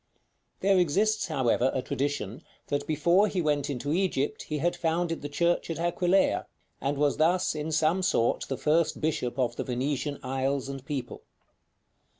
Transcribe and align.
There 0.61 0.79
exists, 0.79 1.27
however, 1.27 1.69
a 1.75 1.83
tradition 1.83 2.41
that 2.69 2.87
before 2.87 3.27
he 3.27 3.39
went 3.39 3.69
into 3.69 3.93
Egypt 3.93 4.41
he 4.41 4.57
had 4.57 4.75
founded 4.75 5.21
the 5.21 5.29
Church 5.29 5.69
at 5.69 5.77
Aquileia, 5.77 6.47
and 6.81 6.97
was 6.97 7.17
thus, 7.17 7.53
in 7.53 7.71
some 7.71 8.01
sort, 8.01 8.47
the 8.47 8.57
first 8.57 8.99
bishop 8.99 9.37
of 9.37 9.57
the 9.57 9.63
Venetian 9.63 10.17
isles 10.23 10.67
and 10.69 10.83
people. 10.83 11.21